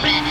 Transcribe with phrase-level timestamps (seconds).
[0.00, 0.21] friend.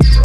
[0.00, 0.21] True.